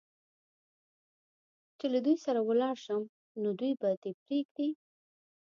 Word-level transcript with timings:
چې 1.77 1.85
له 1.93 1.99
دوی 2.05 2.15
سره 2.25 2.39
ولاړ 2.43 2.75
شم، 2.85 3.03
نو 3.41 3.49
دوی 3.59 3.71
به 3.79 3.89
دې 4.03 4.11
پرېږدي؟ 4.21 4.69